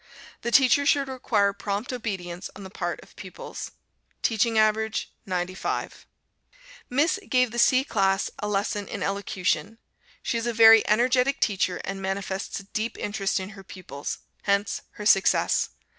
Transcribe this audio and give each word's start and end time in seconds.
The 0.41 0.49
teacher 0.49 0.83
should 0.83 1.07
require 1.07 1.53
prompt 1.53 1.93
obedience 1.93 2.49
on 2.55 2.63
the 2.63 2.71
part 2.71 2.99
of 3.01 3.15
pupils. 3.15 3.69
Teaching 4.23 4.57
average 4.57 5.11
95. 5.27 6.07
Miss 6.89 7.19
gave 7.29 7.51
the 7.51 7.59
C 7.59 7.83
class 7.83 8.31
a 8.39 8.47
lesson 8.47 8.87
in 8.87 9.03
Elocution. 9.03 9.77
She 10.23 10.39
is 10.39 10.47
a 10.47 10.53
very 10.53 10.81
energetic 10.87 11.39
teacher, 11.39 11.77
and 11.85 12.01
manifests 12.01 12.59
a 12.59 12.63
deep 12.63 12.97
interest 12.97 13.39
in 13.39 13.49
her 13.49 13.63
pupils 13.63 14.17
hence, 14.45 14.81
her 14.93 15.05
success. 15.05 15.69